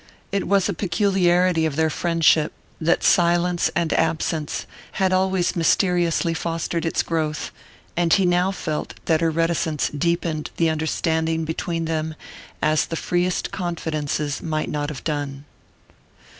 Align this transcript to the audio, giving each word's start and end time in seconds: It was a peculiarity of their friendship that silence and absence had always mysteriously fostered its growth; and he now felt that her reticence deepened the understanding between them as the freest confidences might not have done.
It 0.31 0.47
was 0.47 0.67
a 0.67 0.73
peculiarity 0.73 1.63
of 1.67 1.75
their 1.75 1.91
friendship 1.91 2.53
that 2.81 3.03
silence 3.03 3.69
and 3.75 3.93
absence 3.93 4.65
had 4.93 5.13
always 5.13 5.55
mysteriously 5.55 6.33
fostered 6.33 6.87
its 6.87 7.03
growth; 7.03 7.51
and 7.95 8.11
he 8.11 8.25
now 8.25 8.49
felt 8.49 8.95
that 9.05 9.21
her 9.21 9.29
reticence 9.29 9.89
deepened 9.89 10.49
the 10.57 10.71
understanding 10.71 11.45
between 11.45 11.85
them 11.85 12.15
as 12.63 12.87
the 12.87 12.95
freest 12.95 13.51
confidences 13.51 14.41
might 14.41 14.71
not 14.71 14.89
have 14.89 15.03
done. 15.03 15.45